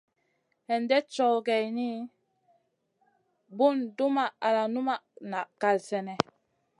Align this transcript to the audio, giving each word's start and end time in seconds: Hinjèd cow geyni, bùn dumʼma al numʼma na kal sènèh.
Hinjèd 0.67 1.05
cow 1.15 1.35
geyni, 1.47 1.89
bùn 3.57 3.77
dumʼma 3.97 4.25
al 4.47 4.57
numʼma 4.73 4.95
na 5.31 5.39
kal 5.61 5.77
sènèh. 5.87 6.19